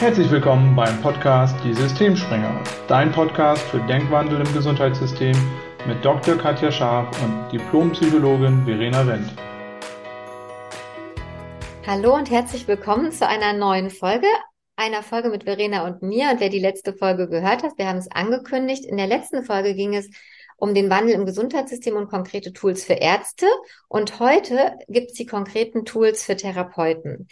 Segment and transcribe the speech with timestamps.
[0.00, 5.36] Herzlich willkommen beim Podcast Die Systemspringer, dein Podcast für Denkwandel im Gesundheitssystem
[5.88, 6.36] mit Dr.
[6.36, 9.34] Katja Scharf und Diplompsychologin Verena Wendt.
[11.84, 14.28] Hallo und herzlich willkommen zu einer neuen Folge,
[14.76, 16.30] einer Folge mit Verena und mir.
[16.30, 18.84] Und wer die letzte Folge gehört hat, wir haben es angekündigt.
[18.84, 20.08] In der letzten Folge ging es
[20.58, 23.46] um den Wandel im Gesundheitssystem und konkrete Tools für Ärzte.
[23.88, 27.26] Und heute gibt es die konkreten Tools für Therapeuten.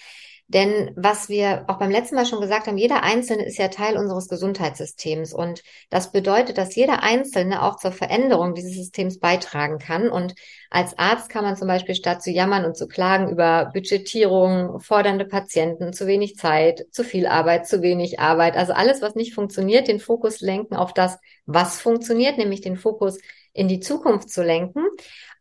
[0.48, 3.96] Denn was wir auch beim letzten Mal schon gesagt haben, jeder Einzelne ist ja Teil
[3.96, 5.34] unseres Gesundheitssystems.
[5.34, 10.08] Und das bedeutet, dass jeder Einzelne auch zur Veränderung dieses Systems beitragen kann.
[10.08, 10.34] Und
[10.70, 15.24] als Arzt kann man zum Beispiel statt zu jammern und zu klagen über Budgetierung, fordernde
[15.24, 19.88] Patienten, zu wenig Zeit, zu viel Arbeit, zu wenig Arbeit, also alles, was nicht funktioniert,
[19.88, 23.18] den Fokus lenken auf das, was funktioniert, nämlich den Fokus
[23.56, 24.84] in die Zukunft zu lenken.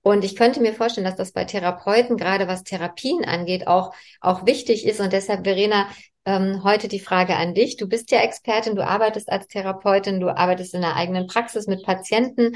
[0.01, 4.45] Und ich könnte mir vorstellen, dass das bei Therapeuten, gerade was Therapien angeht, auch, auch
[4.45, 4.99] wichtig ist.
[4.99, 5.87] Und deshalb, Verena,
[6.25, 7.77] ähm, heute die Frage an dich.
[7.77, 11.83] Du bist ja Expertin, du arbeitest als Therapeutin, du arbeitest in der eigenen Praxis mit
[11.83, 12.55] Patienten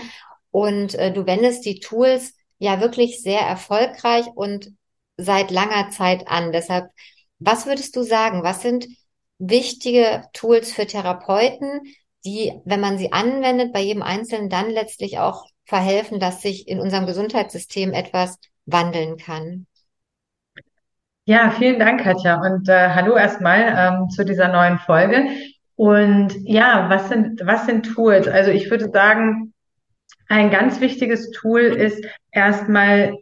[0.52, 4.72] und äh, du wendest die Tools ja wirklich sehr erfolgreich und
[5.18, 6.52] seit langer Zeit an.
[6.52, 6.90] Deshalb,
[7.40, 8.44] was würdest du sagen?
[8.44, 8.88] Was sind
[9.38, 11.82] wichtige Tools für Therapeuten,
[12.26, 16.80] die, wenn man sie anwendet, bei jedem Einzelnen dann letztlich auch verhelfen, dass sich in
[16.80, 19.68] unserem Gesundheitssystem etwas wandeln kann.
[21.26, 22.42] Ja, vielen Dank, Katja.
[22.42, 25.28] Und äh, hallo erstmal ähm, zu dieser neuen Folge.
[25.76, 28.28] Und ja, was sind, was sind Tools?
[28.28, 29.54] Also ich würde sagen,
[30.28, 33.16] ein ganz wichtiges Tool ist erstmal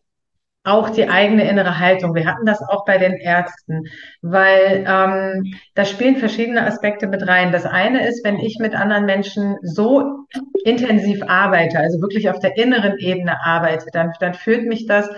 [0.67, 2.13] auch die eigene innere Haltung.
[2.13, 3.85] Wir hatten das auch bei den Ärzten,
[4.21, 7.51] weil ähm, da spielen verschiedene Aspekte mit rein.
[7.51, 10.25] Das eine ist, wenn ich mit anderen Menschen so
[10.65, 15.09] intensiv arbeite, also wirklich auf der inneren Ebene arbeite, dann, dann führt mich das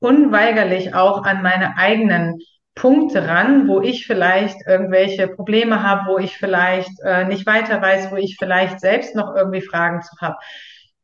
[0.00, 2.38] unweigerlich auch an meine eigenen
[2.74, 8.12] Punkte ran, wo ich vielleicht irgendwelche Probleme habe, wo ich vielleicht äh, nicht weiter weiß,
[8.12, 10.36] wo ich vielleicht selbst noch irgendwie Fragen zu habe.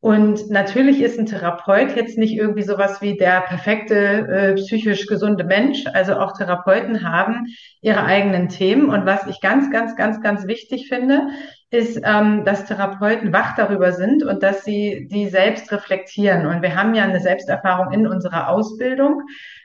[0.01, 5.43] Und natürlich ist ein Therapeut jetzt nicht irgendwie sowas wie der perfekte äh, psychisch gesunde
[5.43, 5.85] Mensch.
[5.93, 7.47] Also auch Therapeuten haben
[7.81, 8.89] ihre eigenen Themen.
[8.89, 11.29] Und was ich ganz, ganz, ganz, ganz wichtig finde,
[11.71, 16.45] ist, ähm, dass Therapeuten wach darüber sind und dass sie die selbst reflektieren.
[16.45, 19.23] Und wir haben ja eine Selbsterfahrung in unserer Ausbildung.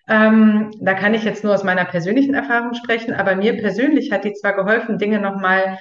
[0.09, 4.25] Ähm, da kann ich jetzt nur aus meiner persönlichen Erfahrung sprechen, aber mir persönlich hat
[4.25, 5.79] die zwar geholfen, Dinge nochmal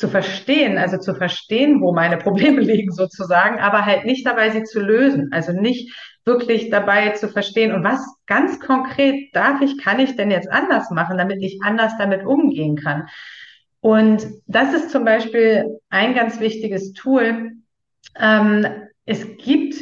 [0.00, 4.64] zu verstehen, also zu verstehen, wo meine Probleme liegen sozusagen, aber halt nicht dabei, sie
[4.64, 5.28] zu lösen.
[5.30, 5.94] Also nicht
[6.24, 10.90] wirklich dabei zu verstehen, und was ganz konkret darf ich, kann ich denn jetzt anders
[10.90, 13.08] machen, damit ich anders damit umgehen kann.
[13.80, 17.52] Und das ist zum Beispiel ein ganz wichtiges Tool.
[18.18, 18.66] Ähm,
[19.04, 19.74] es gibt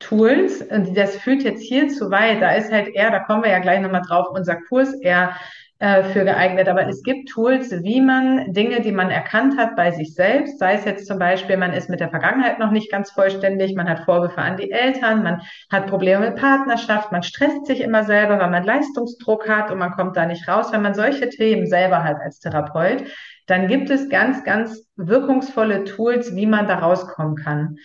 [0.00, 3.50] Tools, und das führt jetzt hier zu weit, da ist halt eher, da kommen wir
[3.50, 5.36] ja gleich nochmal drauf, unser Kurs eher
[5.80, 6.68] äh, für geeignet.
[6.68, 10.74] Aber es gibt Tools, wie man Dinge, die man erkannt hat bei sich selbst, sei
[10.74, 14.04] es jetzt zum Beispiel, man ist mit der Vergangenheit noch nicht ganz vollständig, man hat
[14.04, 18.50] Vorwürfe an die Eltern, man hat Probleme mit Partnerschaft, man stresst sich immer selber, weil
[18.50, 20.72] man Leistungsdruck hat und man kommt da nicht raus.
[20.72, 23.04] Wenn man solche Themen selber hat als Therapeut,
[23.46, 27.76] dann gibt es ganz, ganz wirkungsvolle Tools, wie man da rauskommen kann.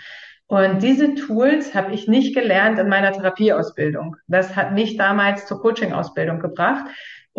[0.50, 4.16] Und diese Tools habe ich nicht gelernt in meiner Therapieausbildung.
[4.28, 6.86] Das hat mich damals zur Coaching-Ausbildung gebracht.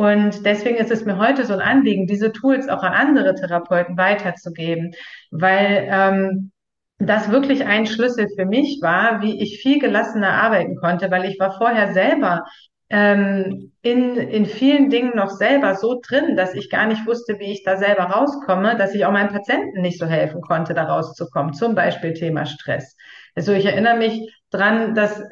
[0.00, 3.98] Und deswegen ist es mir heute so ein Anliegen, diese Tools auch an andere Therapeuten
[3.98, 4.94] weiterzugeben,
[5.30, 6.52] weil ähm,
[6.96, 11.38] das wirklich ein Schlüssel für mich war, wie ich viel gelassener arbeiten konnte, weil ich
[11.38, 12.44] war vorher selber
[12.88, 17.52] ähm, in, in vielen Dingen noch selber so drin, dass ich gar nicht wusste, wie
[17.52, 21.52] ich da selber rauskomme, dass ich auch meinen Patienten nicht so helfen konnte, da rauszukommen.
[21.52, 22.96] Zum Beispiel Thema Stress.
[23.34, 25.22] Also ich erinnere mich dran, dass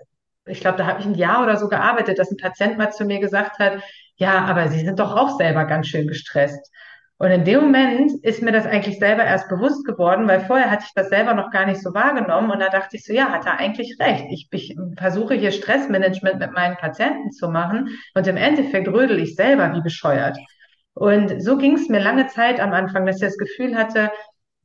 [0.44, 3.06] ich glaube, da habe ich ein Jahr oder so gearbeitet, dass ein Patient mal zu
[3.06, 3.82] mir gesagt hat,
[4.18, 6.70] ja, aber Sie sind doch auch selber ganz schön gestresst.
[7.20, 10.84] Und in dem Moment ist mir das eigentlich selber erst bewusst geworden, weil vorher hatte
[10.86, 12.50] ich das selber noch gar nicht so wahrgenommen.
[12.52, 14.26] Und da dachte ich so, ja, hat er eigentlich recht.
[14.30, 19.34] Ich, ich versuche hier Stressmanagement mit meinen Patienten zu machen und im Endeffekt rödel ich
[19.34, 20.38] selber wie bescheuert.
[20.94, 24.12] Und so ging es mir lange Zeit am Anfang, dass ich das Gefühl hatte,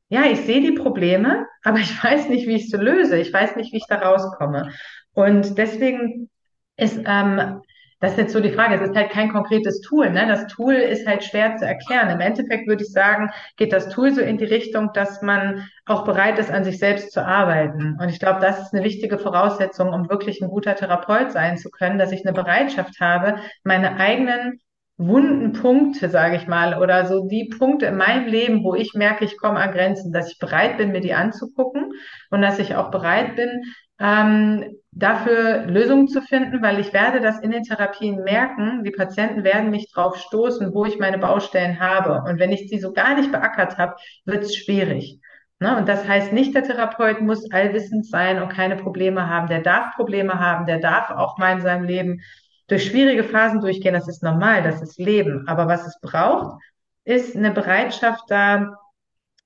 [0.09, 3.17] ja, ich sehe die Probleme, aber ich weiß nicht, wie ich sie löse.
[3.17, 4.71] Ich weiß nicht, wie ich da rauskomme.
[5.13, 6.29] Und deswegen
[6.77, 7.61] ist ähm,
[8.03, 8.75] das ist jetzt so die Frage.
[8.75, 10.09] Es ist halt kein konkretes Tool.
[10.09, 10.27] Ne?
[10.27, 12.09] Das Tool ist halt schwer zu erklären.
[12.09, 16.03] Im Endeffekt würde ich sagen, geht das Tool so in die Richtung, dass man auch
[16.03, 17.97] bereit ist, an sich selbst zu arbeiten.
[18.01, 21.69] Und ich glaube, das ist eine wichtige Voraussetzung, um wirklich ein guter Therapeut sein zu
[21.71, 24.59] können, dass ich eine Bereitschaft habe, meine eigenen
[24.97, 29.23] wunden Punkte, sage ich mal, oder so die Punkte in meinem Leben, wo ich merke,
[29.23, 31.93] ich komme an Grenzen, dass ich bereit bin, mir die anzugucken
[32.31, 33.63] und dass ich auch bereit bin,
[34.03, 39.43] ähm, dafür Lösungen zu finden, weil ich werde das in den Therapien merken, die Patienten
[39.43, 42.21] werden mich drauf stoßen, wo ich meine Baustellen habe.
[42.29, 43.95] Und wenn ich sie so gar nicht beackert habe,
[44.25, 45.19] wird es schwierig.
[45.59, 45.77] Ne?
[45.77, 49.47] Und das heißt nicht, der Therapeut muss allwissend sein und keine Probleme haben.
[49.47, 52.21] Der darf Probleme haben, der darf auch mal in seinem Leben
[52.67, 53.93] durch schwierige Phasen durchgehen.
[53.93, 55.47] Das ist normal, das ist Leben.
[55.47, 56.61] Aber was es braucht,
[57.05, 58.75] ist eine Bereitschaft da,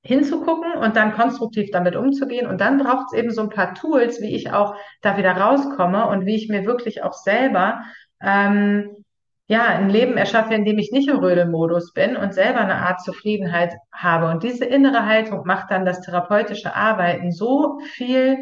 [0.08, 2.48] hinzugucken und dann konstruktiv damit umzugehen.
[2.48, 6.08] Und dann braucht es eben so ein paar Tools, wie ich auch da wieder rauskomme
[6.08, 7.82] und wie ich mir wirklich auch selber
[8.22, 9.04] ähm,
[9.48, 13.02] ja ein Leben erschaffe, in dem ich nicht im Rödelmodus bin und selber eine Art
[13.02, 14.30] Zufriedenheit habe.
[14.30, 18.40] Und diese innere Haltung macht dann das therapeutische Arbeiten so viel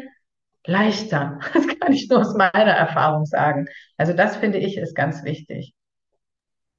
[0.66, 1.40] leichter.
[1.52, 3.66] Das kann ich nur aus meiner Erfahrung sagen.
[3.96, 5.74] Also das finde ich ist ganz wichtig.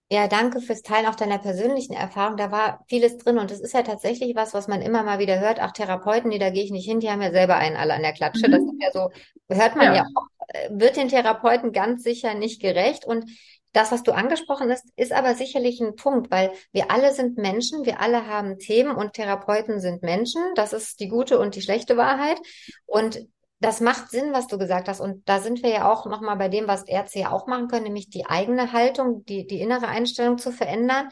[0.10, 2.38] Ja, danke fürs Teilen auch deiner persönlichen Erfahrung.
[2.38, 5.40] Da war vieles drin und es ist ja tatsächlich was, was man immer mal wieder
[5.40, 5.60] hört.
[5.60, 8.04] Auch Therapeuten, die da gehe ich nicht hin, die haben ja selber einen alle an
[8.04, 8.48] der Klatsche.
[8.48, 8.52] Mhm.
[8.52, 9.10] Das ist ja so,
[9.54, 9.96] hört man ja.
[9.96, 13.06] ja auch, äh, wird den Therapeuten ganz sicher nicht gerecht.
[13.06, 13.30] Und
[13.74, 17.86] das, was du angesprochen hast, ist aber sicherlich ein Punkt, weil wir alle sind Menschen,
[17.86, 20.42] wir alle haben Themen und Therapeuten sind Menschen.
[20.56, 22.40] Das ist die gute und die schlechte Wahrheit.
[22.86, 23.28] Und
[23.60, 25.00] das macht Sinn, was du gesagt hast.
[25.00, 27.86] Und da sind wir ja auch nochmal bei dem, was Ärzte ja auch machen können,
[27.86, 31.10] nämlich die eigene Haltung, die, die innere Einstellung zu verändern,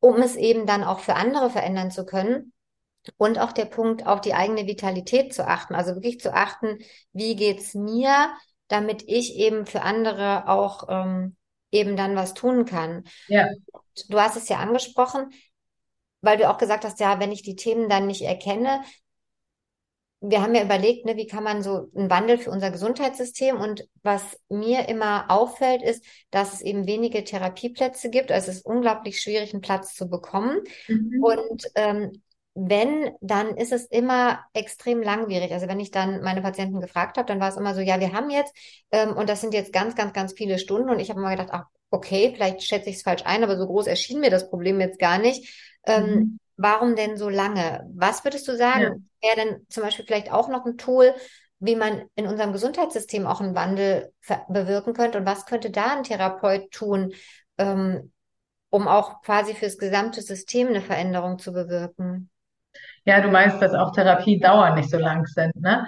[0.00, 2.52] um es eben dann auch für andere verändern zu können.
[3.16, 5.74] Und auch der Punkt, auf die eigene Vitalität zu achten.
[5.74, 6.78] Also wirklich zu achten,
[7.12, 8.30] wie geht's mir,
[8.68, 11.36] damit ich eben für andere auch ähm,
[11.72, 13.04] eben dann was tun kann.
[13.26, 13.48] Ja.
[14.08, 15.30] Du hast es ja angesprochen,
[16.20, 18.82] weil du auch gesagt hast, ja, wenn ich die Themen dann nicht erkenne,
[20.22, 23.88] wir haben ja überlegt, ne, wie kann man so einen Wandel für unser Gesundheitssystem und
[24.02, 28.30] was mir immer auffällt, ist, dass es eben wenige Therapieplätze gibt.
[28.30, 30.60] Also es ist unglaublich schwierig, einen Platz zu bekommen.
[30.86, 31.22] Mhm.
[31.24, 32.22] Und ähm,
[32.54, 35.52] wenn, dann ist es immer extrem langwierig.
[35.52, 38.12] Also wenn ich dann meine Patienten gefragt habe, dann war es immer so, ja, wir
[38.12, 38.54] haben jetzt,
[38.92, 40.90] ähm, und das sind jetzt ganz, ganz, ganz viele Stunden.
[40.90, 43.66] Und ich habe immer gedacht, ach, okay, vielleicht schätze ich es falsch ein, aber so
[43.66, 45.76] groß erschien mir das Problem jetzt gar nicht.
[45.84, 46.38] Ähm, mhm.
[46.56, 47.88] Warum denn so lange?
[47.94, 49.28] Was würdest du sagen, ja.
[49.28, 51.14] wäre denn zum Beispiel vielleicht auch noch ein Tool,
[51.58, 54.12] wie man in unserem Gesundheitssystem auch einen Wandel
[54.48, 55.18] bewirken könnte?
[55.18, 57.12] Und was könnte da ein Therapeut tun,
[57.58, 58.12] ähm,
[58.70, 62.30] um auch quasi fürs gesamte System eine Veränderung zu bewirken?
[63.04, 65.86] Ja, du meinst, dass auch Therapiedauern nicht so lang sind, ne?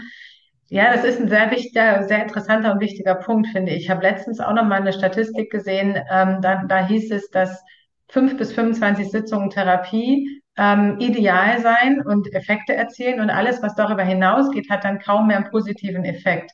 [0.68, 3.84] Ja, das ist ein sehr wichtiger, sehr interessanter und wichtiger Punkt, finde ich.
[3.84, 7.62] Ich habe letztens auch noch mal eine Statistik gesehen, ähm, da, da hieß es, dass
[8.08, 14.02] fünf bis 25 Sitzungen Therapie ähm, ideal sein und Effekte erzielen und alles, was darüber
[14.02, 16.52] hinausgeht, hat dann kaum mehr einen positiven Effekt.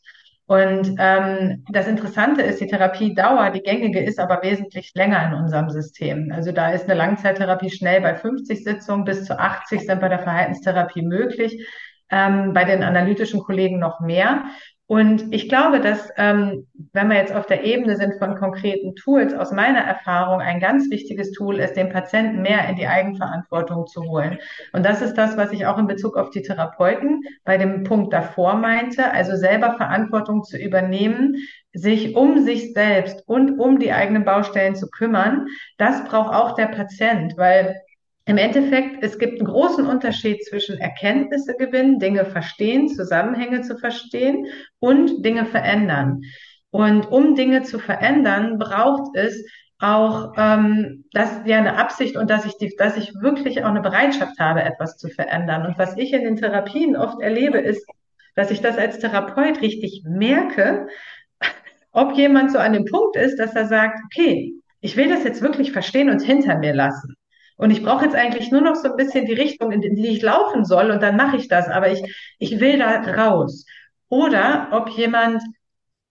[0.51, 5.71] Und ähm, das Interessante ist, die Therapiedauer, die gängige, ist aber wesentlich länger in unserem
[5.71, 6.33] System.
[6.35, 10.19] Also da ist eine Langzeittherapie schnell bei 50 Sitzungen, bis zu 80 sind bei der
[10.19, 11.65] Verhaltenstherapie möglich,
[12.11, 14.43] ähm, bei den analytischen Kollegen noch mehr.
[14.91, 19.33] Und ich glaube, dass, ähm, wenn wir jetzt auf der Ebene sind von konkreten Tools,
[19.33, 24.03] aus meiner Erfahrung ein ganz wichtiges Tool ist, den Patienten mehr in die Eigenverantwortung zu
[24.03, 24.41] holen.
[24.73, 28.13] Und das ist das, was ich auch in Bezug auf die Therapeuten bei dem Punkt
[28.13, 31.37] davor meinte, also selber Verantwortung zu übernehmen,
[31.73, 35.47] sich um sich selbst und um die eigenen Baustellen zu kümmern.
[35.79, 37.81] Das braucht auch der Patient, weil
[38.27, 44.47] im Endeffekt, es gibt einen großen Unterschied zwischen Erkenntnisse gewinnen, Dinge verstehen, Zusammenhänge zu verstehen
[44.79, 46.23] und Dinge verändern.
[46.71, 49.45] Und um Dinge zu verändern, braucht es
[49.81, 53.81] auch ähm, das ja eine Absicht und dass ich die, dass ich wirklich auch eine
[53.81, 55.67] Bereitschaft habe, etwas zu verändern.
[55.67, 57.87] Und was ich in den Therapien oft erlebe, ist,
[58.37, 60.87] dass ich das als Therapeut richtig merke,
[61.93, 65.43] ob jemand so an dem Punkt ist, dass er sagt, okay, ich will das jetzt
[65.43, 67.17] wirklich verstehen und hinter mir lassen.
[67.61, 70.23] Und ich brauche jetzt eigentlich nur noch so ein bisschen die Richtung, in die ich
[70.23, 71.69] laufen soll und dann mache ich das.
[71.69, 72.03] Aber ich,
[72.39, 73.67] ich will da raus.
[74.09, 75.43] Oder ob jemand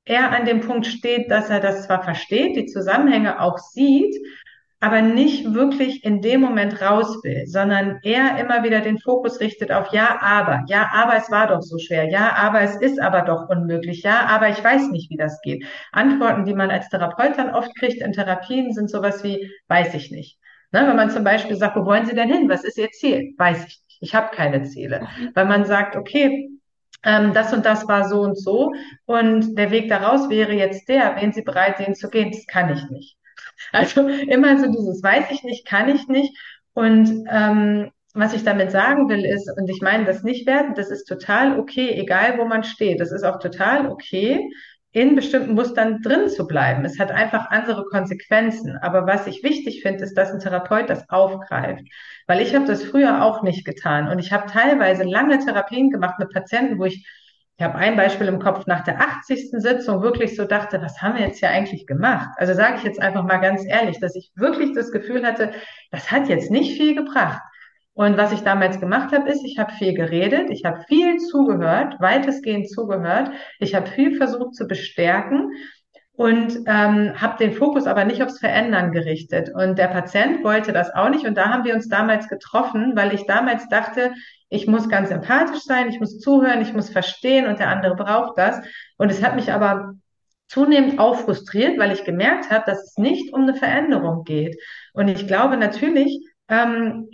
[0.06, 4.15] eher an dem Punkt steht, dass er das zwar versteht, die Zusammenhänge auch sieht,
[4.79, 9.72] aber nicht wirklich in dem Moment raus will, sondern eher immer wieder den Fokus richtet
[9.72, 13.24] auf ja, aber, ja, aber es war doch so schwer, ja, aber es ist aber
[13.24, 15.65] doch unmöglich, ja, aber ich weiß nicht, wie das geht.
[15.91, 20.12] Antworten, die man als Therapeut dann oft kriegt in Therapien, sind sowas wie, weiß ich
[20.12, 20.38] nicht.
[20.71, 22.49] Ne, wenn man zum Beispiel sagt, wo wollen Sie denn hin?
[22.49, 23.33] Was ist Ihr Ziel?
[23.38, 23.97] Weiß ich nicht.
[24.01, 25.01] Ich habe keine Ziele.
[25.01, 25.31] Mhm.
[25.33, 26.49] Weil man sagt, okay,
[27.03, 28.73] ähm, das und das war so und so
[29.05, 32.69] und der Weg daraus wäre jetzt der, wenn Sie bereit sind zu gehen, das kann
[32.73, 33.15] ich nicht.
[33.71, 36.33] Also immer so dieses weiß ich nicht, kann ich nicht.
[36.73, 40.89] Und ähm, was ich damit sagen will ist, und ich meine das nicht werten, das
[40.89, 42.99] ist total okay, egal wo man steht.
[42.99, 44.49] Das ist auch total okay,
[44.91, 46.84] in bestimmten Mustern drin zu bleiben.
[46.84, 48.77] Es hat einfach andere Konsequenzen.
[48.77, 51.84] Aber was ich wichtig finde, ist, dass ein Therapeut das aufgreift.
[52.27, 54.08] Weil ich habe das früher auch nicht getan.
[54.08, 57.05] Und ich habe teilweise lange Therapien gemacht mit Patienten, wo ich
[57.60, 59.51] ich habe ein Beispiel im Kopf, nach der 80.
[59.51, 62.29] Sitzung wirklich so dachte, was haben wir jetzt hier eigentlich gemacht?
[62.38, 65.51] Also sage ich jetzt einfach mal ganz ehrlich, dass ich wirklich das Gefühl hatte,
[65.91, 67.41] das hat jetzt nicht viel gebracht.
[68.00, 72.00] Und was ich damals gemacht habe, ist, ich habe viel geredet, ich habe viel zugehört,
[72.00, 75.51] weitestgehend zugehört, ich habe viel versucht zu bestärken
[76.13, 79.51] und ähm, habe den Fokus aber nicht aufs Verändern gerichtet.
[79.53, 81.25] Und der Patient wollte das auch nicht.
[81.25, 84.13] Und da haben wir uns damals getroffen, weil ich damals dachte,
[84.48, 88.38] ich muss ganz empathisch sein, ich muss zuhören, ich muss verstehen und der andere braucht
[88.38, 88.62] das.
[88.96, 89.96] Und es hat mich aber
[90.48, 94.58] zunehmend auch frustriert, weil ich gemerkt habe, dass es nicht um eine Veränderung geht.
[94.94, 97.10] Und ich glaube natürlich, ähm,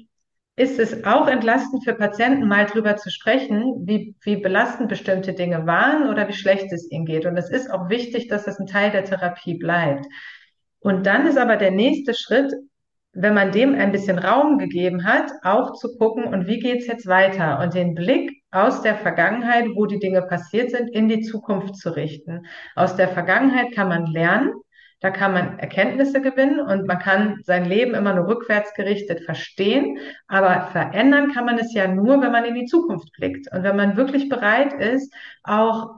[0.58, 5.68] ist es auch entlastend für Patienten, mal drüber zu sprechen, wie, wie belastend bestimmte Dinge
[5.68, 7.26] waren oder wie schlecht es ihnen geht.
[7.26, 10.06] Und es ist auch wichtig, dass das ein Teil der Therapie bleibt.
[10.80, 12.54] Und dann ist aber der nächste Schritt,
[13.12, 17.08] wenn man dem ein bisschen Raum gegeben hat, auch zu gucken, und wie geht's jetzt
[17.08, 17.60] weiter?
[17.60, 21.96] Und den Blick aus der Vergangenheit, wo die Dinge passiert sind, in die Zukunft zu
[21.96, 22.46] richten.
[22.76, 24.54] Aus der Vergangenheit kann man lernen
[25.02, 30.00] da kann man Erkenntnisse gewinnen und man kann sein Leben immer nur rückwärts gerichtet verstehen.
[30.28, 33.52] Aber verändern kann man es ja nur, wenn man in die Zukunft blickt.
[33.52, 35.96] Und wenn man wirklich bereit ist, auch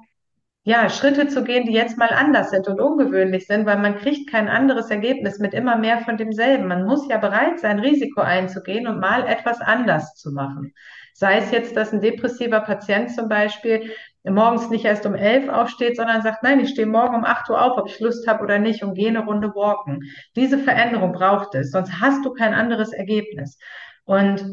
[0.68, 4.30] ja, Schritte zu gehen, die jetzt mal anders sind und ungewöhnlich sind, weil man kriegt
[4.30, 6.68] kein anderes Ergebnis mit immer mehr von demselben.
[6.68, 10.74] Man muss ja bereit sein, Risiko einzugehen und mal etwas anders zu machen.
[11.14, 13.92] Sei es jetzt, dass ein depressiver Patient zum Beispiel
[14.30, 17.62] morgens nicht erst um elf aufsteht, sondern sagt, nein, ich stehe morgen um acht Uhr
[17.62, 20.02] auf, ob ich Lust habe oder nicht und gehe eine Runde walken.
[20.36, 23.58] Diese Veränderung braucht es, sonst hast du kein anderes Ergebnis.
[24.06, 24.44] Und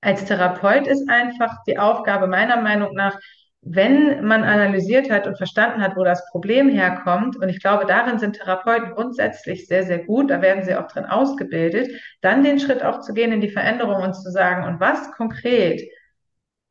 [0.00, 3.18] als Therapeut ist einfach die Aufgabe meiner Meinung nach,
[3.60, 8.18] wenn man analysiert hat und verstanden hat, wo das Problem herkommt, und ich glaube, darin
[8.18, 11.90] sind Therapeuten grundsätzlich sehr, sehr gut, da werden sie auch drin ausgebildet,
[12.20, 15.82] dann den Schritt auch zu gehen in die Veränderung und zu sagen, und was konkret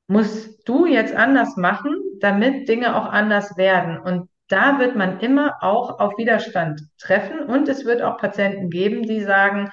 [0.08, 4.00] musst du jetzt anders machen, damit Dinge auch anders werden.
[4.00, 9.04] Und da wird man immer auch auf Widerstand treffen und es wird auch Patienten geben,
[9.04, 9.72] die sagen,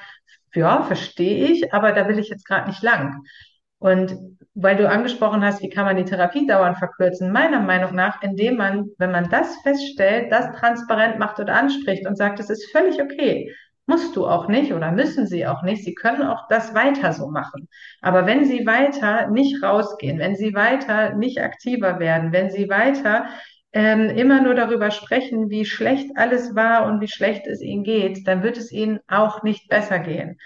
[0.55, 3.25] ja, verstehe ich, aber da will ich jetzt gerade nicht lang.
[3.79, 4.17] Und
[4.55, 7.33] weil du angesprochen hast, wie kann man die Therapiedauern verkürzen?
[7.33, 12.17] Meiner Meinung nach, indem man, wenn man das feststellt, das transparent macht und anspricht und
[12.17, 13.53] sagt, es ist völlig okay.
[13.87, 15.85] Musst du auch nicht oder müssen sie auch nicht.
[15.85, 17.69] Sie können auch das weiter so machen.
[18.01, 23.27] Aber wenn sie weiter nicht rausgehen, wenn sie weiter nicht aktiver werden, wenn sie weiter
[23.75, 28.27] ähm, immer nur darüber sprechen, wie schlecht alles war und wie schlecht es ihnen geht,
[28.27, 30.39] dann wird es ihnen auch nicht besser gehen.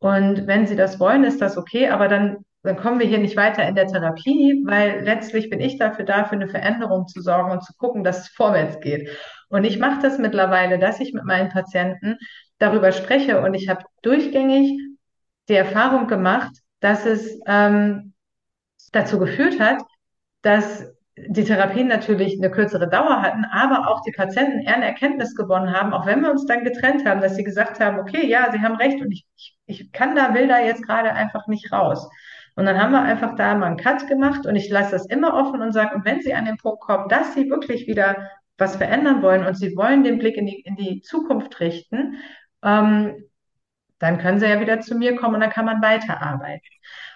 [0.00, 3.36] Und wenn sie das wollen, ist das okay, aber dann, dann kommen wir hier nicht
[3.36, 7.52] weiter in der Therapie, weil letztlich bin ich dafür da, für eine Veränderung zu sorgen
[7.52, 9.08] und zu gucken, dass es vorwärts geht.
[9.48, 12.18] Und ich mache das mittlerweile, dass ich mit meinen Patienten
[12.62, 13.40] darüber spreche.
[13.40, 14.78] Und ich habe durchgängig
[15.48, 18.14] die Erfahrung gemacht, dass es ähm,
[18.92, 19.82] dazu geführt hat,
[20.42, 25.34] dass die Therapien natürlich eine kürzere Dauer hatten, aber auch die Patienten eher eine Erkenntnis
[25.34, 28.50] gewonnen haben, auch wenn wir uns dann getrennt haben, dass sie gesagt haben, okay, ja,
[28.50, 31.70] sie haben recht und ich, ich, ich kann da, will da jetzt gerade einfach nicht
[31.70, 32.08] raus.
[32.54, 35.34] Und dann haben wir einfach da mal einen Cut gemacht und ich lasse das immer
[35.34, 38.76] offen und sage, und wenn Sie an den Punkt kommen, dass Sie wirklich wieder was
[38.76, 42.16] verändern wollen und Sie wollen den Blick in die, in die Zukunft richten,
[42.62, 43.24] ähm,
[43.98, 46.68] dann können sie ja wieder zu mir kommen und dann kann man weiterarbeiten.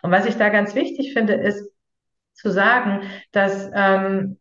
[0.02, 1.68] Und was ich da ganz wichtig finde, ist
[2.34, 4.38] zu sagen, dass, ähm,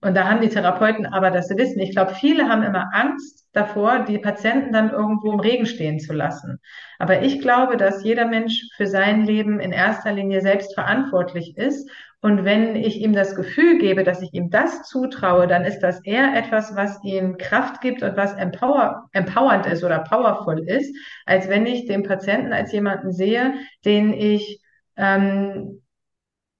[0.00, 4.04] und da haben die Therapeuten aber das wissen, ich glaube, viele haben immer Angst davor,
[4.04, 6.60] die Patienten dann irgendwo im Regen stehen zu lassen.
[6.98, 11.90] Aber ich glaube, dass jeder Mensch für sein Leben in erster Linie selbst verantwortlich ist
[12.22, 16.04] und wenn ich ihm das Gefühl gebe, dass ich ihm das zutraue, dann ist das
[16.04, 21.48] eher etwas, was ihm Kraft gibt und was empower, empowernd ist oder powerful ist, als
[21.48, 23.54] wenn ich den Patienten als jemanden sehe,
[23.86, 24.60] den ich,
[24.96, 25.82] ähm,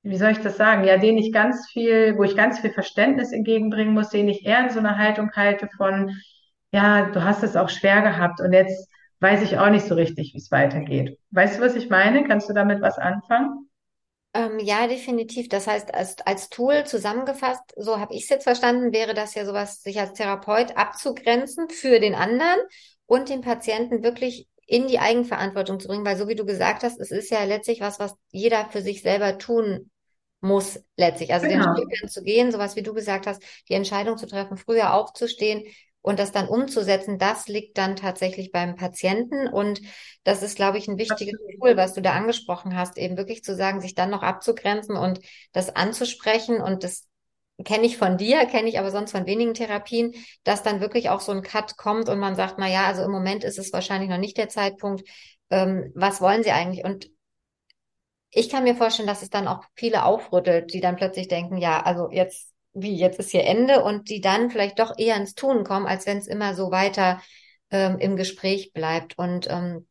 [0.02, 3.32] wie soll ich das sagen, ja, den ich ganz viel, wo ich ganz viel Verständnis
[3.32, 6.16] entgegenbringen muss, den ich eher in so einer Haltung halte von,
[6.72, 8.88] ja, du hast es auch schwer gehabt und jetzt
[9.20, 11.18] weiß ich auch nicht so richtig, wie es weitergeht.
[11.32, 12.24] Weißt du, was ich meine?
[12.24, 13.69] Kannst du damit was anfangen?
[14.32, 15.48] Ähm, ja, definitiv.
[15.48, 19.44] Das heißt, als, als Tool zusammengefasst, so habe ich es jetzt verstanden, wäre das ja
[19.44, 22.60] sowas, sich als Therapeut abzugrenzen für den anderen
[23.06, 27.00] und den Patienten wirklich in die Eigenverantwortung zu bringen, weil so wie du gesagt hast,
[27.00, 29.90] es ist ja letztlich was, was jeder für sich selber tun
[30.40, 31.32] muss letztlich.
[31.32, 31.74] Also genau.
[31.74, 35.64] den Schritt zu gehen, sowas wie du gesagt hast, die Entscheidung zu treffen, früher aufzustehen,
[36.02, 39.48] und das dann umzusetzen, das liegt dann tatsächlich beim Patienten.
[39.48, 39.80] Und
[40.24, 43.54] das ist, glaube ich, ein wichtiges Tool, was du da angesprochen hast, eben wirklich zu
[43.54, 45.20] sagen, sich dann noch abzugrenzen und
[45.52, 46.60] das anzusprechen.
[46.60, 47.06] Und das
[47.64, 50.14] kenne ich von dir, kenne ich aber sonst von wenigen Therapien,
[50.44, 53.10] dass dann wirklich auch so ein Cut kommt und man sagt, na ja, also im
[53.10, 55.06] Moment ist es wahrscheinlich noch nicht der Zeitpunkt.
[55.50, 56.84] Ähm, was wollen sie eigentlich?
[56.84, 57.10] Und
[58.30, 61.82] ich kann mir vorstellen, dass es dann auch viele aufrüttelt, die dann plötzlich denken, ja,
[61.82, 65.64] also jetzt wie jetzt ist hier Ende und die dann vielleicht doch eher ins Tun
[65.64, 67.20] kommen, als wenn es immer so weiter
[67.70, 69.18] ähm, im Gespräch bleibt.
[69.18, 69.86] Und ähm,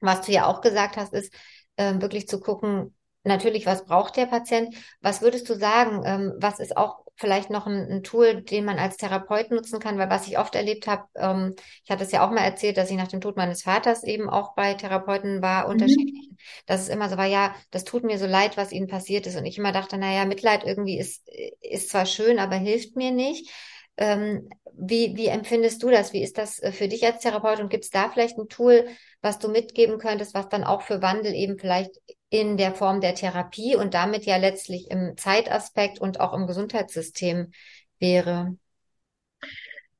[0.00, 1.32] was du ja auch gesagt hast, ist
[1.76, 4.74] ähm, wirklich zu gucken, natürlich, was braucht der Patient?
[5.00, 6.02] Was würdest du sagen?
[6.04, 9.98] Ähm, was ist auch vielleicht noch ein, ein, Tool, den man als Therapeut nutzen kann?
[9.98, 11.54] Weil was ich oft erlebt habe, ähm,
[11.84, 14.28] ich hatte es ja auch mal erzählt, dass ich nach dem Tod meines Vaters eben
[14.28, 15.72] auch bei Therapeuten war, mhm.
[15.72, 16.30] unterschiedlich,
[16.66, 19.36] dass es immer so war, ja, das tut mir so leid, was ihnen passiert ist.
[19.36, 21.28] Und ich immer dachte, naja, Mitleid irgendwie ist,
[21.60, 23.50] ist zwar schön, aber hilft mir nicht.
[23.96, 26.12] Ähm, wie, wie empfindest du das?
[26.12, 27.60] Wie ist das äh, für dich als Therapeut?
[27.60, 28.88] Und gibt es da vielleicht ein Tool,
[29.20, 31.92] was du mitgeben könntest, was dann auch für Wandel eben vielleicht
[32.34, 37.52] in der Form der Therapie und damit ja letztlich im Zeitaspekt und auch im Gesundheitssystem
[38.00, 38.56] wäre?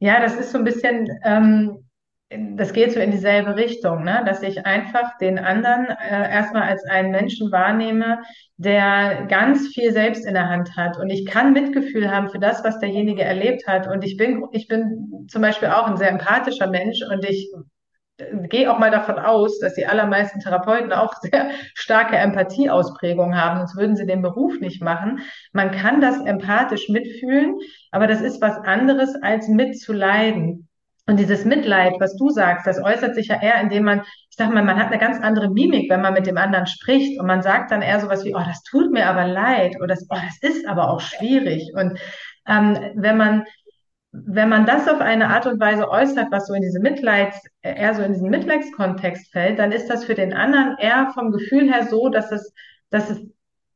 [0.00, 1.88] Ja, das ist so ein bisschen, ähm,
[2.30, 4.24] das geht so in dieselbe Richtung, ne?
[4.26, 8.18] Dass ich einfach den anderen äh, erstmal als einen Menschen wahrnehme,
[8.56, 10.98] der ganz viel selbst in der Hand hat.
[10.98, 13.86] Und ich kann Mitgefühl haben für das, was derjenige erlebt hat.
[13.86, 17.52] Und ich bin, ich bin zum Beispiel auch ein sehr empathischer Mensch und ich
[18.48, 23.76] gehe auch mal davon aus, dass die allermeisten Therapeuten auch sehr starke Empathieausprägungen haben, sonst
[23.76, 25.20] würden sie den Beruf nicht machen.
[25.52, 27.56] Man kann das empathisch mitfühlen,
[27.90, 30.68] aber das ist was anderes als mitzuleiden.
[31.06, 34.54] Und dieses Mitleid, was du sagst, das äußert sich ja eher, indem man, ich sag
[34.54, 37.42] mal, man hat eine ganz andere Mimik, wenn man mit dem anderen spricht und man
[37.42, 40.66] sagt dann eher sowas wie, oh, das tut mir aber leid oder oh, das ist
[40.66, 41.72] aber auch schwierig.
[41.74, 41.98] Und
[42.48, 43.44] ähm, wenn man
[44.26, 47.94] wenn man das auf eine Art und Weise äußert, was so in diese Mitleids, eher
[47.94, 51.88] so in diesen Mitleidskontext fällt, dann ist das für den anderen eher vom Gefühl her
[51.90, 52.54] so, dass es,
[52.90, 53.20] dass es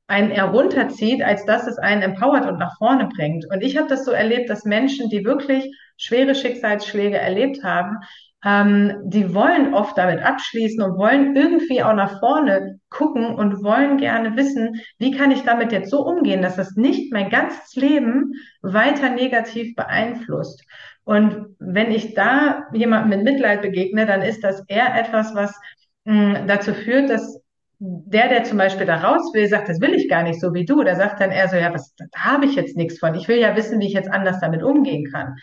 [0.07, 3.47] einen eher runterzieht, als dass es einen empowert und nach vorne bringt.
[3.51, 7.99] Und ich habe das so erlebt, dass Menschen, die wirklich schwere Schicksalsschläge erlebt haben,
[8.45, 13.97] ähm, die wollen oft damit abschließen und wollen irgendwie auch nach vorne gucken und wollen
[13.97, 18.35] gerne wissen, wie kann ich damit jetzt so umgehen, dass das nicht mein ganzes Leben
[18.63, 20.63] weiter negativ beeinflusst.
[21.05, 25.59] Und wenn ich da jemandem mit Mitleid begegne, dann ist das eher etwas, was
[26.05, 27.41] mh, dazu führt, dass
[27.81, 30.65] der, der zum Beispiel da raus will, sagt, das will ich gar nicht so wie
[30.65, 33.15] du, der sagt dann eher so, ja, was, da habe ich jetzt nichts von.
[33.15, 35.37] Ich will ja wissen, wie ich jetzt anders damit umgehen kann.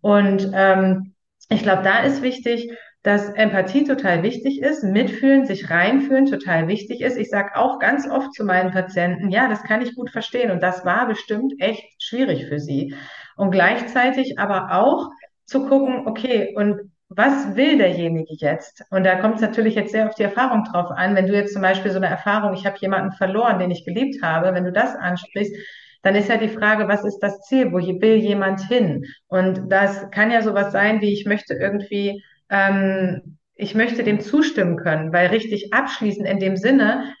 [0.00, 1.11] Und ähm,
[1.52, 2.70] ich glaube, da ist wichtig,
[3.02, 7.16] dass Empathie total wichtig ist, mitfühlen, sich reinfühlen total wichtig ist.
[7.16, 10.62] Ich sage auch ganz oft zu meinen Patienten, ja, das kann ich gut verstehen und
[10.62, 12.94] das war bestimmt echt schwierig für sie.
[13.36, 15.10] Und gleichzeitig aber auch
[15.46, 18.84] zu gucken, okay, und was will derjenige jetzt?
[18.90, 21.14] Und da kommt es natürlich jetzt sehr auf die Erfahrung drauf an.
[21.14, 24.22] Wenn du jetzt zum Beispiel so eine Erfahrung, ich habe jemanden verloren, den ich geliebt
[24.22, 25.54] habe, wenn du das ansprichst,
[26.02, 27.72] dann ist ja die Frage, was ist das Ziel?
[27.72, 29.06] Wo will jemand hin?
[29.28, 34.76] Und das kann ja sowas sein, wie ich möchte irgendwie, ähm, ich möchte dem zustimmen
[34.76, 37.14] können, weil richtig abschließen in dem Sinne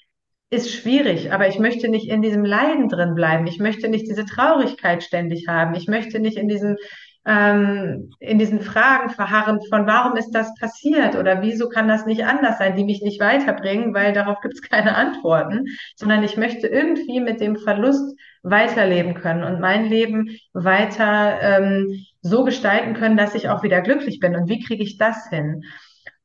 [0.50, 3.46] ist schwierig, aber ich möchte nicht in diesem Leiden drin bleiben.
[3.46, 5.74] Ich möchte nicht diese Traurigkeit ständig haben.
[5.74, 6.76] Ich möchte nicht in diesem
[7.24, 12.24] ähm, in diesen Fragen verharren von warum ist das passiert oder wieso kann das nicht
[12.24, 16.66] anders sein, die mich nicht weiterbringen, weil darauf gibt es keine Antworten, sondern ich möchte
[16.66, 23.36] irgendwie mit dem Verlust weiterleben können und mein Leben weiter ähm, so gestalten können, dass
[23.36, 24.34] ich auch wieder glücklich bin.
[24.34, 25.62] Und wie kriege ich das hin?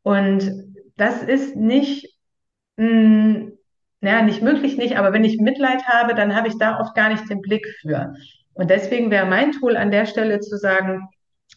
[0.01, 0.51] Und
[0.95, 2.07] das ist nicht,
[2.77, 3.51] mh, hm,
[4.01, 7.09] naja, nicht möglich nicht, aber wenn ich Mitleid habe, dann habe ich da oft gar
[7.09, 8.13] nicht den Blick für.
[8.57, 11.07] Und deswegen wäre mein Tool an der Stelle zu sagen,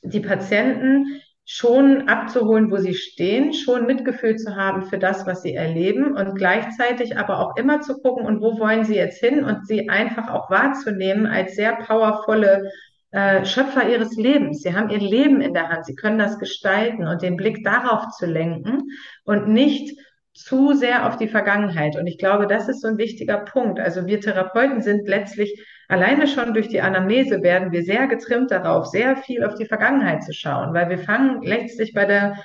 [0.02, 5.54] die Patienten schon abzuholen, wo sie stehen, schon Mitgefühl zu haben für das, was sie
[5.54, 9.66] erleben und gleichzeitig aber auch immer zu gucken, und wo wollen sie jetzt hin und
[9.66, 12.70] sie einfach auch wahrzunehmen als sehr powervolle
[13.10, 14.62] äh, Schöpfer ihres Lebens.
[14.62, 18.10] Sie haben ihr Leben in der Hand, sie können das gestalten und den Blick darauf
[18.16, 18.82] zu lenken
[19.24, 19.98] und nicht
[20.40, 21.96] zu sehr auf die Vergangenheit.
[21.96, 23.78] Und ich glaube, das ist so ein wichtiger Punkt.
[23.78, 28.86] Also wir Therapeuten sind letztlich Alleine schon durch die Anamnese werden wir sehr getrimmt darauf,
[28.86, 32.36] sehr viel auf die Vergangenheit zu schauen, weil wir fangen letztlich bei der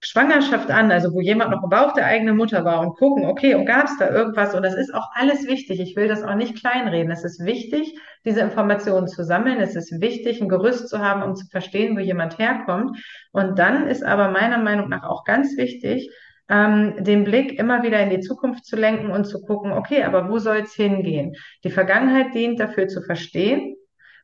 [0.00, 3.54] Schwangerschaft an, also wo jemand noch im Bauch der eigenen Mutter war und gucken, okay,
[3.54, 4.56] und gab es da irgendwas?
[4.56, 5.78] Und das ist auch alles wichtig.
[5.78, 7.12] Ich will das auch nicht kleinreden.
[7.12, 9.60] Es ist wichtig, diese Informationen zu sammeln.
[9.60, 12.98] Es ist wichtig, ein Gerüst zu haben, um zu verstehen, wo jemand herkommt.
[13.30, 16.10] Und dann ist aber meiner Meinung nach auch ganz wichtig,
[16.50, 20.28] ähm, den Blick immer wieder in die Zukunft zu lenken und zu gucken, okay, aber
[20.28, 21.34] wo soll es hingehen?
[21.64, 23.76] Die Vergangenheit dient dafür zu verstehen,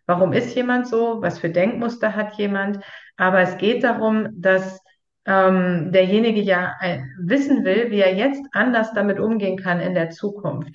[0.06, 2.80] warum ist jemand so, was für Denkmuster hat jemand,
[3.16, 4.80] aber es geht darum, dass
[5.24, 10.10] ähm, derjenige ja äh, wissen will, wie er jetzt anders damit umgehen kann in der
[10.10, 10.74] Zukunft.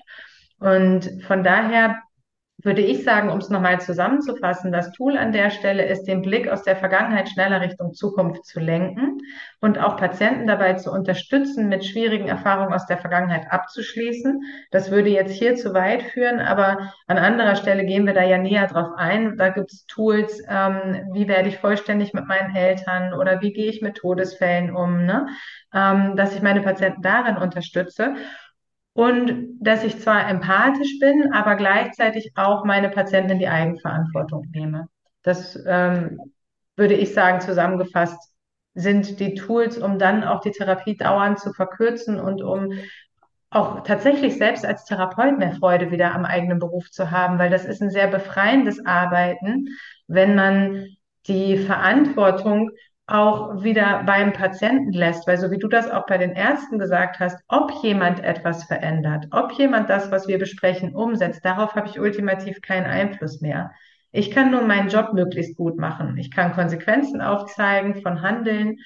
[0.60, 2.02] Und von daher
[2.64, 6.48] würde ich sagen, um es nochmal zusammenzufassen, das Tool an der Stelle ist, den Blick
[6.48, 9.20] aus der Vergangenheit schneller Richtung Zukunft zu lenken
[9.60, 14.42] und auch Patienten dabei zu unterstützen, mit schwierigen Erfahrungen aus der Vergangenheit abzuschließen.
[14.72, 18.38] Das würde jetzt hier zu weit führen, aber an anderer Stelle gehen wir da ja
[18.38, 19.38] näher drauf ein.
[19.38, 23.70] Da gibt es Tools, ähm, wie werde ich vollständig mit meinen Eltern oder wie gehe
[23.70, 25.28] ich mit Todesfällen um, ne?
[25.74, 28.16] ähm, dass ich meine Patienten darin unterstütze
[28.94, 34.88] und dass ich zwar empathisch bin, aber gleichzeitig auch meine Patienten in die Eigenverantwortung nehme.
[35.24, 36.20] Das ähm,
[36.76, 38.34] würde ich sagen, zusammengefasst
[38.74, 42.74] sind die Tools, um dann auch die Therapiedauern zu verkürzen und um
[43.50, 47.66] auch tatsächlich selbst als Therapeut mehr Freude wieder am eigenen Beruf zu haben, weil das
[47.66, 49.68] ist ein sehr befreiendes Arbeiten,
[50.08, 50.88] wenn man
[51.28, 52.72] die Verantwortung
[53.12, 57.20] auch wieder beim Patienten lässt, weil so wie du das auch bei den Ärzten gesagt
[57.20, 62.00] hast, ob jemand etwas verändert, ob jemand das, was wir besprechen, umsetzt, darauf habe ich
[62.00, 63.72] ultimativ keinen Einfluss mehr.
[64.12, 66.18] Ich kann nur meinen Job möglichst gut machen.
[66.18, 68.78] Ich kann Konsequenzen aufzeigen von Handeln.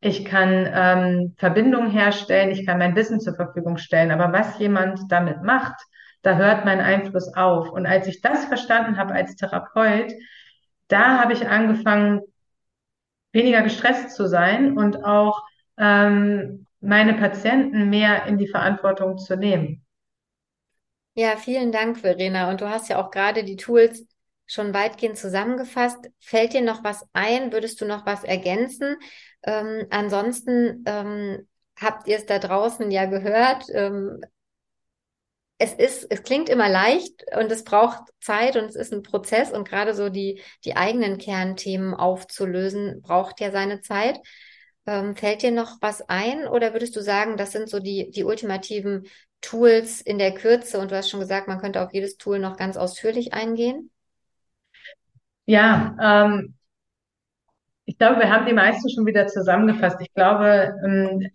[0.00, 2.50] Ich kann ähm, Verbindungen herstellen.
[2.50, 4.10] Ich kann mein Wissen zur Verfügung stellen.
[4.10, 5.74] Aber was jemand damit macht,
[6.22, 7.70] da hört mein Einfluss auf.
[7.70, 10.12] Und als ich das verstanden habe als Therapeut,
[10.88, 12.20] da habe ich angefangen,
[13.36, 15.42] weniger gestresst zu sein und auch
[15.78, 19.84] ähm, meine Patienten mehr in die Verantwortung zu nehmen.
[21.14, 22.50] Ja, vielen Dank, Verena.
[22.50, 24.06] Und du hast ja auch gerade die Tools
[24.46, 26.10] schon weitgehend zusammengefasst.
[26.20, 27.52] Fällt dir noch was ein?
[27.52, 28.96] Würdest du noch was ergänzen?
[29.42, 31.48] Ähm, ansonsten ähm,
[31.80, 33.64] habt ihr es da draußen ja gehört.
[33.72, 34.20] Ähm,
[35.58, 39.52] es ist, es klingt immer leicht und es braucht Zeit und es ist ein Prozess
[39.52, 44.18] und gerade so die, die eigenen Kernthemen aufzulösen, braucht ja seine Zeit.
[44.86, 48.24] Ähm, fällt dir noch was ein oder würdest du sagen, das sind so die, die
[48.24, 49.06] ultimativen
[49.40, 52.56] Tools in der Kürze und du hast schon gesagt, man könnte auf jedes Tool noch
[52.56, 53.90] ganz ausführlich eingehen?
[55.46, 56.54] Ja, ähm,
[57.84, 60.00] ich glaube, wir haben die meisten schon wieder zusammengefasst.
[60.00, 61.30] Ich glaube, ähm,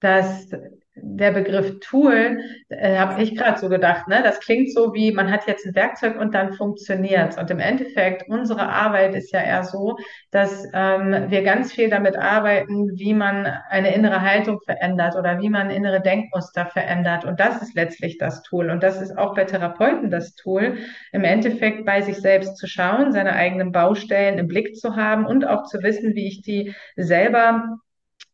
[0.00, 0.48] dass
[0.96, 4.22] der Begriff Tool, äh, habe ich gerade so gedacht, ne?
[4.22, 7.36] Das klingt so wie, man hat jetzt ein Werkzeug und dann funktioniert's.
[7.36, 9.96] Und im Endeffekt, unsere Arbeit ist ja eher so,
[10.30, 15.50] dass ähm, wir ganz viel damit arbeiten, wie man eine innere Haltung verändert oder wie
[15.50, 17.24] man innere Denkmuster verändert.
[17.24, 18.70] Und das ist letztlich das Tool.
[18.70, 20.78] Und das ist auch bei Therapeuten das Tool,
[21.12, 25.46] im Endeffekt bei sich selbst zu schauen, seine eigenen Baustellen im Blick zu haben und
[25.46, 27.78] auch zu wissen, wie ich die selber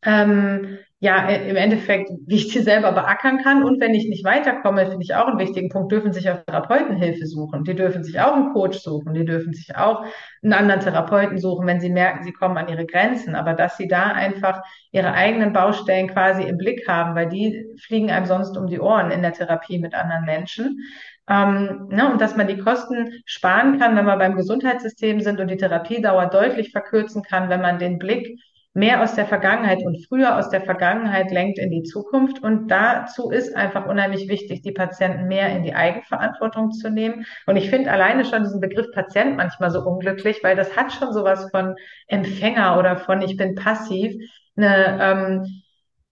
[0.04, 3.64] ähm, ja, im Endeffekt, wie ich die selber beackern kann.
[3.64, 6.94] Und wenn ich nicht weiterkomme, finde ich auch einen wichtigen Punkt, dürfen sich auch Therapeuten
[6.94, 7.64] Hilfe suchen.
[7.64, 9.12] Die dürfen sich auch einen Coach suchen.
[9.12, 10.04] Die dürfen sich auch
[10.44, 13.34] einen anderen Therapeuten suchen, wenn sie merken, sie kommen an ihre Grenzen.
[13.34, 14.62] Aber dass sie da einfach
[14.92, 19.10] ihre eigenen Baustellen quasi im Blick haben, weil die fliegen einem sonst um die Ohren
[19.10, 20.84] in der Therapie mit anderen Menschen.
[21.28, 25.48] Ähm, ne, und dass man die Kosten sparen kann, wenn wir beim Gesundheitssystem sind und
[25.48, 28.38] die Therapiedauer deutlich verkürzen kann, wenn man den Blick
[28.74, 32.42] mehr aus der Vergangenheit und früher aus der Vergangenheit lenkt in die Zukunft.
[32.42, 37.26] Und dazu ist einfach unheimlich wichtig, die Patienten mehr in die Eigenverantwortung zu nehmen.
[37.46, 41.12] Und ich finde alleine schon diesen Begriff Patient manchmal so unglücklich, weil das hat schon
[41.12, 41.74] sowas von
[42.06, 44.14] Empfänger oder von ich bin passiv.
[44.56, 45.62] Eine, ähm,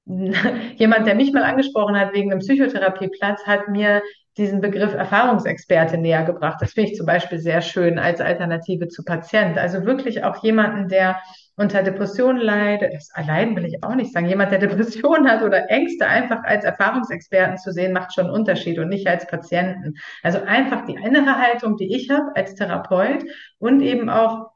[0.76, 4.02] jemand, der mich mal angesprochen hat wegen einem Psychotherapieplatz, hat mir
[4.36, 6.58] diesen Begriff Erfahrungsexperte näher gebracht.
[6.60, 9.58] Das finde ich zum Beispiel sehr schön als Alternative zu Patient.
[9.58, 11.20] Also wirklich auch jemanden, der
[11.56, 15.68] unter Depressionen leidet, das allein will ich auch nicht sagen, jemand, der Depressionen hat oder
[15.68, 19.94] Ängste einfach als Erfahrungsexperten zu sehen, macht schon einen Unterschied und nicht als Patienten.
[20.22, 23.24] Also einfach die innere Haltung, die ich habe als Therapeut
[23.58, 24.52] und eben auch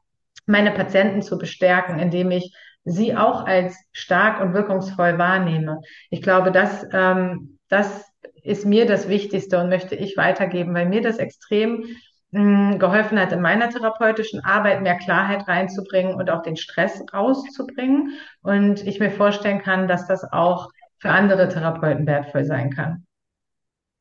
[0.47, 5.81] meine Patienten zu bestärken, indem ich sie auch als stark und wirkungsvoll wahrnehme.
[6.09, 8.05] Ich glaube, das, ähm, das
[8.45, 11.85] ist mir das Wichtigste und möchte ich weitergeben, weil mir das extrem
[12.31, 18.17] geholfen hat, in meiner therapeutischen Arbeit mehr Klarheit reinzubringen und auch den Stress rauszubringen.
[18.41, 23.05] Und ich mir vorstellen kann, dass das auch für andere Therapeuten wertvoll sein kann.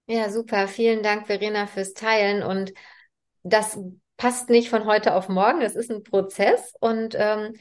[0.07, 0.67] Ja, super.
[0.67, 2.43] Vielen Dank, Verena, fürs Teilen.
[2.43, 2.73] Und
[3.45, 3.79] das
[4.17, 5.61] passt nicht von heute auf morgen.
[5.61, 6.75] Das ist ein Prozess.
[6.81, 7.55] Und ähm,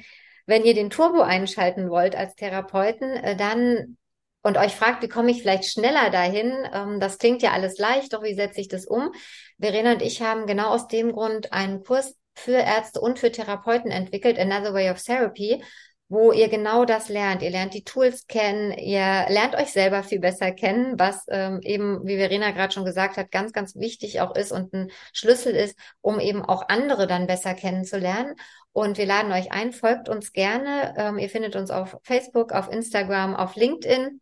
[0.47, 3.97] wenn ihr den Turbo einschalten wollt als Therapeuten, äh, dann
[4.43, 6.53] und euch fragt, wie komme ich vielleicht schneller dahin?
[6.71, 9.11] Ähm, das klingt ja alles leicht, doch wie setze ich das um?
[9.59, 13.91] Verena und ich haben genau aus dem Grund einen Kurs für Ärzte und für Therapeuten
[13.91, 15.63] entwickelt, Another Way of Therapy,
[16.09, 17.41] wo ihr genau das lernt.
[17.41, 22.05] Ihr lernt die Tools kennen, ihr lernt euch selber viel besser kennen, was ähm, eben,
[22.05, 25.77] wie Verena gerade schon gesagt hat, ganz, ganz wichtig auch ist und ein Schlüssel ist,
[26.01, 28.35] um eben auch andere dann besser kennenzulernen.
[28.73, 30.95] Und wir laden euch ein, folgt uns gerne.
[30.97, 34.19] Ähm, ihr findet uns auf Facebook, auf Instagram, auf LinkedIn.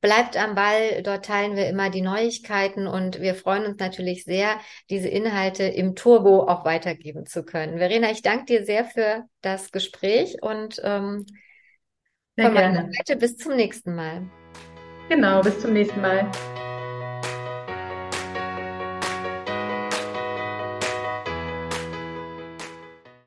[0.00, 4.58] Bleibt am Ball, dort teilen wir immer die Neuigkeiten und wir freuen uns natürlich sehr,
[4.90, 7.78] diese Inhalte im Turbo auch weitergeben zu können.
[7.78, 11.26] Verena, ich danke dir sehr für das Gespräch und ähm,
[12.36, 12.92] Sehr von meiner gerne.
[12.92, 14.30] Seite bis zum nächsten Mal.
[15.08, 16.30] Genau, bis zum nächsten Mal.